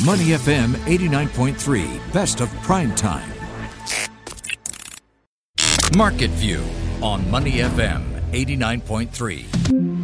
[0.00, 3.30] Money FM 89.3, best of prime time.
[5.94, 6.64] Market View
[7.02, 8.02] on Money FM
[8.32, 10.02] 89.3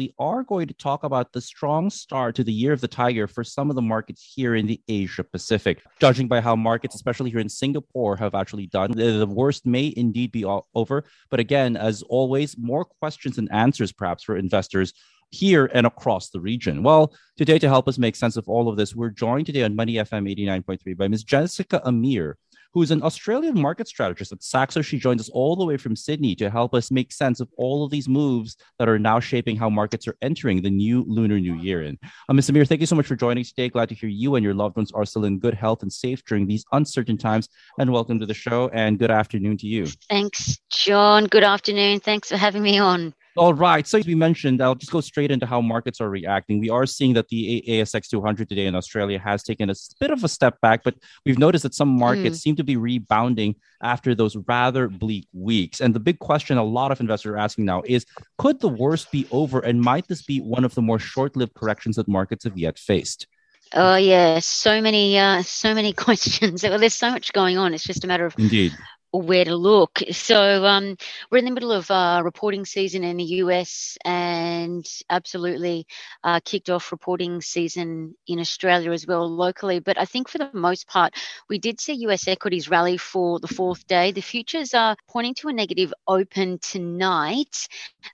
[0.00, 3.26] we are going to talk about the strong start to the year of the tiger
[3.26, 5.82] for some of the markets here in the Asia Pacific.
[6.00, 10.32] Judging by how markets, especially here in Singapore, have actually done, the worst may indeed
[10.32, 10.42] be
[10.74, 11.04] over.
[11.28, 14.94] But again, as always, more questions and answers perhaps for investors
[15.30, 16.82] here and across the region.
[16.82, 19.76] Well, today to help us make sense of all of this, we're joined today on
[19.76, 21.24] Money FM 89.3 by Ms.
[21.24, 22.36] Jessica Amir
[22.72, 24.80] who's an Australian market strategist at Saxo.
[24.82, 27.84] She joins us all the way from Sydney to help us make sense of all
[27.84, 31.54] of these moves that are now shaping how markets are entering the new Lunar New
[31.54, 32.48] Year And Uh, Ms.
[32.48, 33.68] Amir, thank you so much for joining today.
[33.68, 36.24] Glad to hear you and your loved ones are still in good health and safe
[36.24, 37.48] during these uncertain times.
[37.78, 39.86] And welcome to the show and good afternoon to you.
[40.08, 41.24] Thanks, John.
[41.26, 42.00] Good afternoon.
[42.00, 43.14] Thanks for having me on.
[43.36, 43.86] All right.
[43.86, 46.58] So as we mentioned, I'll just go straight into how markets are reacting.
[46.58, 50.24] We are seeing that the ASX 200 today in Australia has taken a bit of
[50.24, 52.40] a step back, but we've noticed that some markets mm.
[52.40, 55.80] seem to be rebounding after those rather bleak weeks.
[55.80, 58.04] And the big question a lot of investors are asking now is
[58.38, 59.60] could the worst be over?
[59.60, 62.78] And might this be one of the more short lived corrections that markets have yet
[62.78, 63.28] faced?
[63.72, 66.64] Oh yeah, so many, uh, so many questions.
[66.64, 67.74] Well, there's so much going on.
[67.74, 68.76] It's just a matter of indeed
[69.12, 70.00] where to look.
[70.12, 70.96] So um,
[71.30, 75.86] we're in the middle of uh, reporting season in the US and absolutely
[76.22, 79.80] uh, kicked off reporting season in Australia as well locally.
[79.80, 81.14] But I think for the most part,
[81.48, 84.12] we did see US equities rally for the fourth day.
[84.12, 87.68] The futures are pointing to a negative open tonight,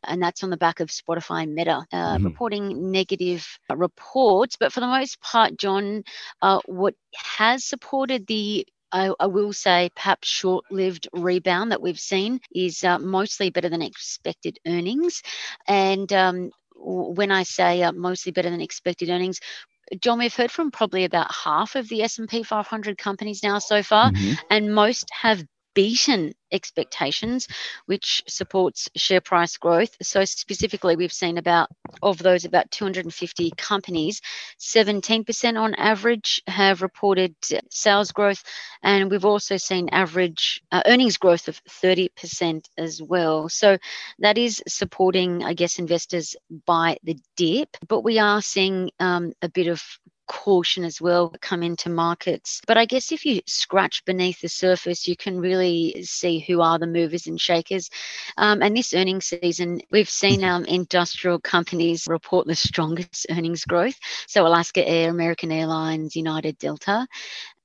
[0.04, 2.24] and that's on the back of Spotify and Meta uh, mm-hmm.
[2.24, 4.56] reporting negative reports.
[4.56, 6.04] But for the most part, John,
[6.40, 11.98] uh, what has supported the I, I, will say perhaps short lived rebound that we've
[11.98, 15.22] seen is uh, mostly better than expected earnings.
[15.66, 19.40] And um, when I say uh, mostly better than expected earnings,
[20.00, 24.10] John, we've heard from probably about half of the S&P 500 companies now so far,
[24.10, 24.34] mm-hmm.
[24.50, 25.44] and most have
[25.76, 27.48] beaten expectations,
[27.84, 29.94] which supports share price growth.
[30.00, 31.68] So specifically, we've seen about
[32.02, 34.22] of those about 250 companies,
[34.58, 37.34] 17% on average have reported
[37.70, 38.42] sales growth,
[38.82, 43.50] and we've also seen average uh, earnings growth of 30% as well.
[43.50, 43.76] So
[44.20, 47.76] that is supporting, I guess, investors buy the dip.
[47.86, 49.82] But we are seeing um, a bit of
[50.26, 52.60] caution as well come into markets.
[52.66, 56.78] But I guess if you scratch beneath the surface, you can really see who are
[56.78, 57.90] the movers and shakers.
[58.36, 63.98] Um, and this earnings season, we've seen um, industrial companies report the strongest earnings growth.
[64.26, 67.06] So Alaska Air, American Airlines, United Delta.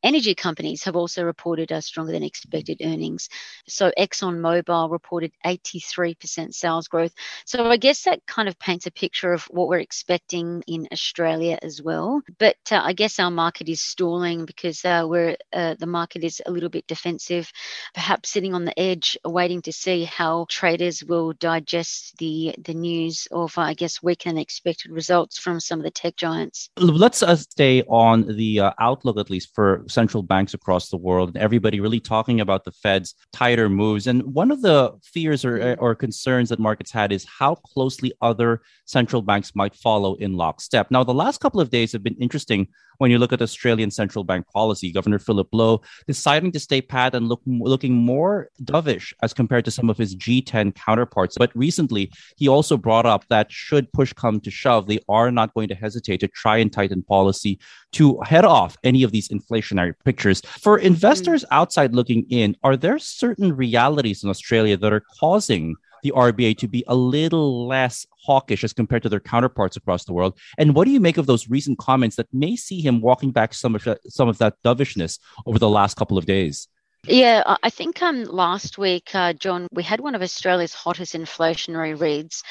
[0.03, 3.29] Energy companies have also reported a stronger than expected earnings.
[3.67, 7.13] So ExxonMobil reported 83% sales growth.
[7.45, 11.59] So I guess that kind of paints a picture of what we're expecting in Australia
[11.61, 12.21] as well.
[12.39, 16.41] But uh, I guess our market is stalling because uh, we're uh, the market is
[16.45, 17.51] a little bit defensive,
[17.93, 23.27] perhaps sitting on the edge, waiting to see how traders will digest the the news
[23.31, 26.69] of I guess weaker than expected results from some of the tech giants.
[26.77, 31.29] Let's uh, stay on the uh, outlook at least for central banks across the world,
[31.29, 34.07] and everybody really talking about the Fed's tighter moves.
[34.07, 35.83] And one of the fears or, mm-hmm.
[35.83, 40.89] or concerns that markets had is how closely other central banks might follow in lockstep.
[40.91, 42.67] Now, the last couple of days have been interesting
[43.01, 44.91] when you look at Australian central bank policy.
[44.91, 49.71] Governor Philip Lowe deciding to stay pat and look, looking more dovish as compared to
[49.71, 51.35] some of his G10 counterparts.
[51.35, 55.51] But recently, he also brought up that should push come to shove, they are not
[55.55, 57.59] going to hesitate to try and tighten policy
[57.93, 60.41] to head off any of these inflationary pictures.
[60.45, 61.55] For investors mm-hmm.
[61.55, 66.67] outside looking in, are there certain realities in Australia that are causing the RBA to
[66.67, 70.37] be a little less hawkish as compared to their counterparts across the world?
[70.57, 73.53] And what do you make of those recent comments that may see him walking back
[73.53, 76.67] some of that, some of that dovishness over the last couple of days?
[77.07, 81.99] Yeah, I think um, last week, uh, John, we had one of Australia's hottest inflationary
[81.99, 82.43] reads.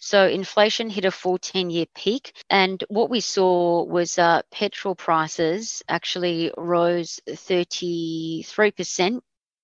[0.00, 2.32] So inflation hit a 14 year peak.
[2.48, 9.20] And what we saw was uh, petrol prices actually rose 33%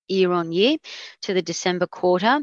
[0.08, 0.76] year on year
[1.22, 2.40] to the December quarter.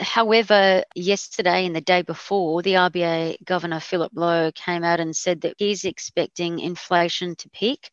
[0.00, 5.40] However, yesterday and the day before, the RBA Governor Philip Lowe came out and said
[5.40, 7.90] that he's expecting inflation to peak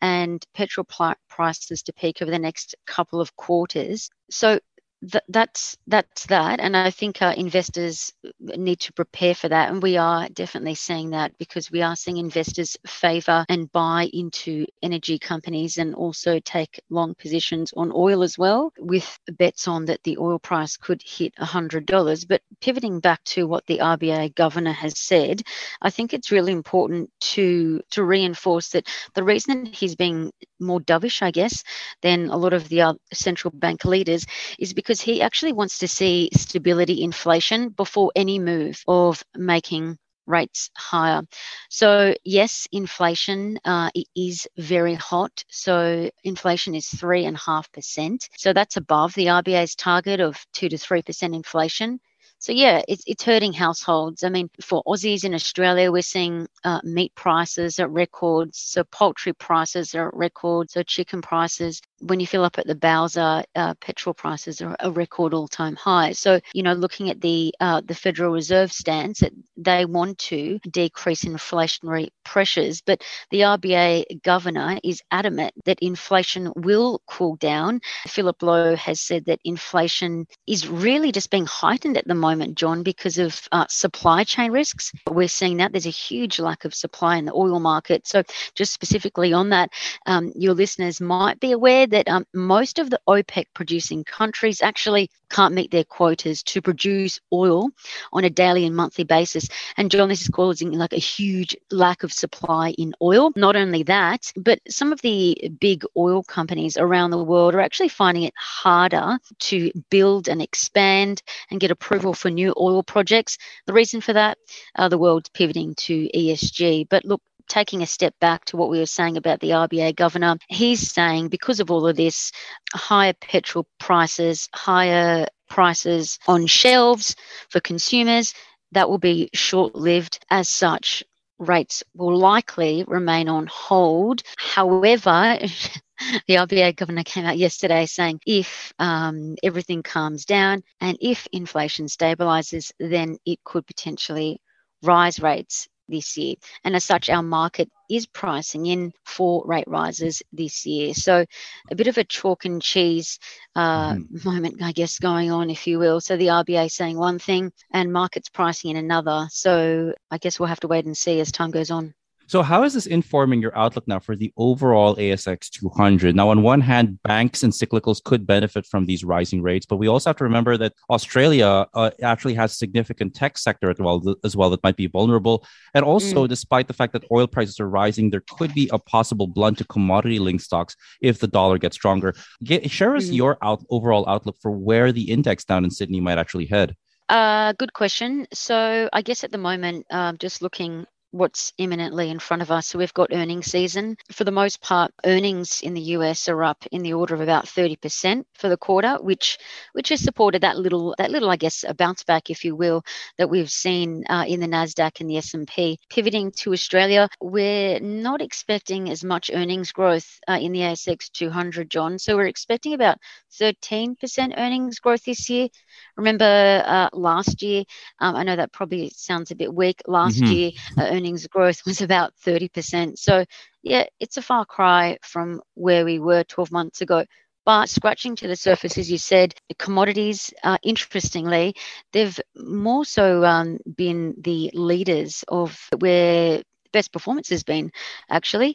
[0.00, 0.86] and petrol
[1.28, 4.10] prices to peak over the next couple of quarters.
[4.30, 4.60] So
[5.00, 9.82] th- that's that's that, and I think uh, investors need to prepare for that, and
[9.82, 15.18] we are definitely seeing that because we are seeing investors favour and buy into energy
[15.18, 20.18] companies and also take long positions on oil as well, with bets on that the
[20.18, 22.24] oil price could hit hundred dollars.
[22.24, 25.42] But pivoting back to what the RBA governor has said,
[25.80, 31.22] I think it's really important to to reinforce that the reason he's being more dovish,
[31.22, 31.64] I guess,
[32.02, 34.26] than a lot of the other central bank leaders
[34.58, 40.70] is because he actually wants to see stability inflation before any move of making rates
[40.76, 41.22] higher.
[41.70, 45.44] So yes, inflation uh, is very hot.
[45.48, 48.28] So inflation is three and a half percent.
[48.36, 51.98] So that's above the RBA's target of two to three percent inflation.
[52.40, 54.24] So yeah, it's it's hurting households.
[54.24, 59.32] I mean, for Aussies in Australia, we're seeing uh, meat prices at records, so poultry
[59.34, 61.80] prices are at records, so chicken prices.
[62.00, 66.12] When you fill up at the Bowser, uh, petrol prices are a record all-time high.
[66.12, 70.58] So you know, looking at the uh, the Federal Reserve stance, that they want to
[70.70, 77.80] decrease inflationary pressures, but the RBA governor is adamant that inflation will cool down.
[78.06, 82.82] Philip Lowe has said that inflation is really just being heightened at the moment John,
[82.82, 84.92] because of uh, supply chain risks.
[85.08, 88.06] We're seeing that there's a huge lack of supply in the oil market.
[88.06, 88.22] So,
[88.54, 89.70] just specifically on that,
[90.06, 95.10] um, your listeners might be aware that um, most of the OPEC producing countries actually
[95.30, 97.68] can't meet their quotas to produce oil
[98.12, 99.48] on a daily and monthly basis.
[99.76, 103.32] And John, this is causing like a huge lack of supply in oil.
[103.36, 107.88] Not only that, but some of the big oil companies around the world are actually
[107.88, 113.38] finding it harder to build and expand and get approval for new oil projects.
[113.66, 114.38] The reason for that,
[114.76, 116.88] uh, the world's pivoting to ESG.
[116.88, 120.36] But look, taking a step back to what we were saying about the RBA governor,
[120.48, 122.32] he's saying because of all of this,
[122.74, 127.16] higher petrol prices, higher prices on shelves
[127.50, 128.34] for consumers,
[128.72, 130.24] that will be short lived.
[130.30, 131.02] As such,
[131.38, 134.22] rates will likely remain on hold.
[134.36, 135.38] However,
[136.26, 141.86] the RBA governor came out yesterday saying if um, everything calms down and if inflation
[141.86, 144.40] stabilizes, then it could potentially
[144.82, 146.34] rise rates this year.
[146.64, 150.94] And as such, our market is pricing in for rate rises this year.
[150.94, 151.24] So
[151.70, 153.18] a bit of a chalk and cheese
[153.56, 154.24] uh, mm.
[154.24, 156.00] moment, I guess, going on, if you will.
[156.00, 159.28] So the RBA saying one thing and markets pricing in another.
[159.30, 161.94] So I guess we'll have to wait and see as time goes on.
[162.28, 166.14] So, how is this informing your outlook now for the overall ASX 200?
[166.14, 169.88] Now, on one hand, banks and cyclicals could benefit from these rising rates, but we
[169.88, 174.36] also have to remember that Australia uh, actually has significant tech sector as well, as
[174.36, 175.46] well that might be vulnerable.
[175.72, 176.28] And also, mm.
[176.28, 179.64] despite the fact that oil prices are rising, there could be a possible blunt to
[179.64, 182.14] commodity linked stocks if the dollar gets stronger.
[182.44, 183.14] Get, share us mm.
[183.14, 186.76] your out, overall outlook for where the index down in Sydney might actually head.
[187.08, 188.26] Uh, good question.
[188.34, 192.66] So, I guess at the moment, um, just looking what's imminently in front of us.
[192.66, 193.96] So we've got earnings season.
[194.12, 197.46] For the most part, earnings in the US are up in the order of about
[197.46, 199.38] 30% for the quarter, which
[199.72, 202.84] which has supported that little that little I guess a bounce back, if you will,
[203.16, 205.78] that we've seen uh, in the Nasdaq and the S&P.
[205.90, 211.70] Pivoting to Australia, we're not expecting as much earnings growth uh, in the ASX 200,
[211.70, 211.98] John.
[211.98, 212.98] So we're expecting about
[213.40, 215.48] 13% earnings growth this year.
[215.96, 217.64] Remember uh, last year,
[218.00, 219.82] um, I know that probably sounds a bit weak.
[219.86, 220.32] Last mm-hmm.
[220.32, 222.98] year, uh, earnings growth was about 30%.
[222.98, 223.24] So,
[223.62, 227.04] yeah, it's a far cry from where we were 12 months ago.
[227.46, 231.54] But scratching to the surface, as you said, commodities, uh, interestingly,
[231.92, 236.42] they've more so um, been the leaders of where
[236.72, 237.70] best performance has been
[238.10, 238.54] actually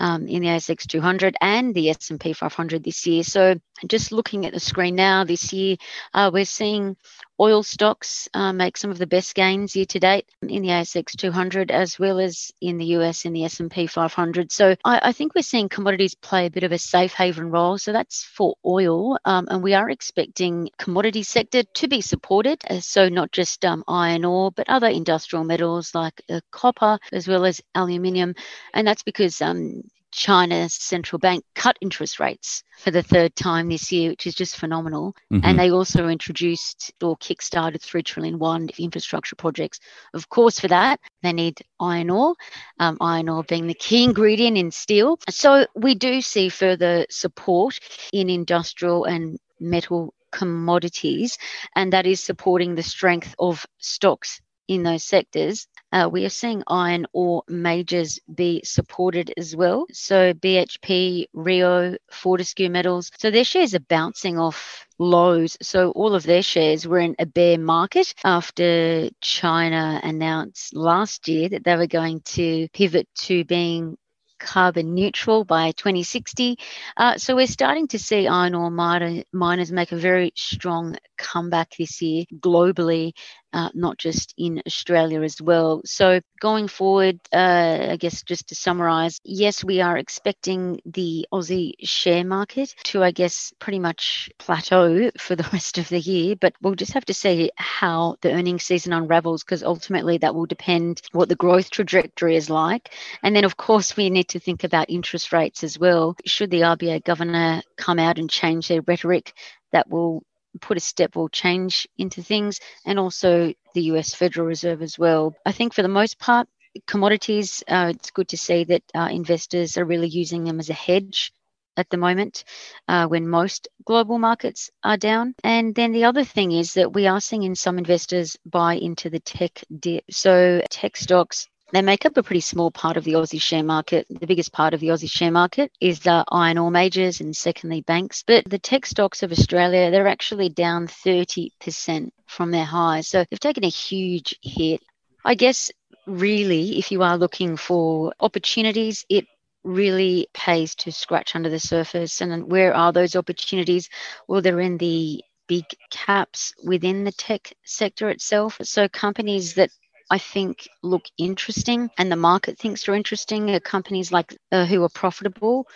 [0.00, 3.22] um, in the ASX 200 and the S&P 500 this year.
[3.22, 5.76] So just looking at the screen now, this year
[6.14, 6.96] uh, we're seeing
[7.38, 11.16] oil stocks uh, make some of the best gains year to date in the ASX
[11.16, 14.52] 200 as well as in the US in the S&P 500.
[14.52, 17.78] So I, I think we're seeing commodities play a bit of a safe haven role.
[17.78, 22.62] So that's for oil, um, and we are expecting commodity sector to be supported.
[22.68, 27.28] Uh, so not just um, iron ore, but other industrial metals like uh, copper as
[27.28, 28.34] well as aluminium,
[28.74, 33.92] and that's because um, China's central bank cut interest rates for the third time this
[33.92, 35.14] year, which is just phenomenal.
[35.32, 35.44] Mm-hmm.
[35.44, 39.80] And they also introduced or kickstarted three trillion won infrastructure projects.
[40.14, 42.34] Of course, for that they need iron ore,
[42.78, 45.18] um, iron ore being the key ingredient in steel.
[45.28, 47.78] So we do see further support
[48.12, 51.38] in industrial and metal commodities,
[51.76, 55.66] and that is supporting the strength of stocks in those sectors.
[55.92, 59.86] Uh, we are seeing iron ore majors be supported as well.
[59.92, 63.10] So BHP, Rio, Fortescue Metals.
[63.18, 65.56] So their shares are bouncing off lows.
[65.62, 71.48] So all of their shares were in a bear market after China announced last year
[71.48, 73.96] that they were going to pivot to being
[74.40, 76.58] carbon neutral by 2060.
[76.96, 82.02] Uh, so we're starting to see iron ore miners make a very strong comeback this
[82.02, 83.12] year globally
[83.52, 85.82] uh, not just in Australia as well.
[85.84, 91.74] So, going forward, uh, I guess just to summarize, yes, we are expecting the Aussie
[91.80, 96.54] share market to, I guess, pretty much plateau for the rest of the year, but
[96.62, 101.02] we'll just have to see how the earnings season unravels because ultimately that will depend
[101.12, 102.92] what the growth trajectory is like.
[103.22, 106.16] And then, of course, we need to think about interest rates as well.
[106.24, 109.32] Should the RBA governor come out and change their rhetoric,
[109.72, 110.22] that will
[110.60, 115.34] put a step or change into things, and also the US Federal Reserve as well.
[115.46, 116.48] I think for the most part,
[116.86, 120.74] commodities, uh, it's good to see that uh, investors are really using them as a
[120.74, 121.32] hedge
[121.76, 122.44] at the moment
[122.88, 125.34] uh, when most global markets are down.
[125.42, 129.08] And then the other thing is that we are seeing in some investors buy into
[129.10, 130.04] the tech dip.
[130.10, 134.06] So tech stocks they make up a pretty small part of the Aussie share market.
[134.08, 137.80] The biggest part of the Aussie share market is the iron ore majors and secondly
[137.82, 138.24] banks.
[138.26, 143.08] But the tech stocks of Australia, they're actually down 30% from their highs.
[143.08, 144.82] So they've taken a huge hit.
[145.24, 145.70] I guess
[146.06, 149.26] really, if you are looking for opportunities, it
[149.62, 152.20] really pays to scratch under the surface.
[152.20, 153.88] And where are those opportunities?
[154.26, 158.58] Well, they're in the big caps within the tech sector itself.
[158.62, 159.70] So companies that
[160.10, 164.82] I think look interesting and the market thinks are interesting are companies like uh, who
[164.82, 165.66] are profitable,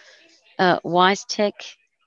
[0.59, 1.53] uh, WiseTech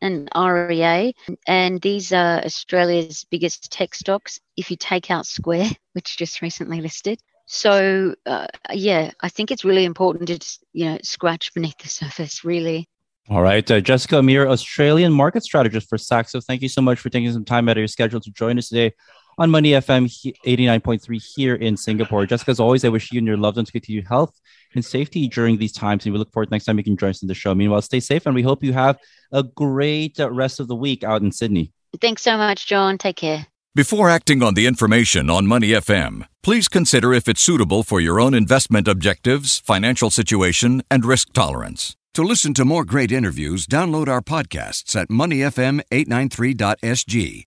[0.01, 1.13] and REA.
[1.47, 6.81] And these are Australia's biggest tech stocks if you take out Square, which just recently
[6.81, 7.19] listed.
[7.45, 11.87] So uh, yeah, I think it's really important to just, you know scratch beneath the
[11.89, 12.43] surface.
[12.43, 12.89] Really.
[13.29, 16.39] All right, uh, Jessica Amir, Australian market strategist for Saxo.
[16.39, 18.69] Thank you so much for taking some time out of your schedule to join us
[18.69, 18.93] today
[19.37, 20.05] on Money FM
[20.45, 22.25] 89.3 here in Singapore.
[22.25, 24.39] Jessica, as always, I wish you and your loved ones continued health
[24.73, 26.05] and safety during these times.
[26.05, 27.53] And we look forward next time you can join us in the show.
[27.53, 28.97] Meanwhile, stay safe and we hope you have
[29.31, 31.71] a great uh, rest of the week out in Sydney.
[32.01, 32.97] Thanks so much, John.
[32.97, 33.47] Take care.
[33.75, 38.19] Before acting on the information on Money FM, please consider if it's suitable for your
[38.19, 41.95] own investment objectives, financial situation, and risk tolerance.
[42.15, 47.46] To listen to more great interviews, download our podcasts at moneyfm893.sg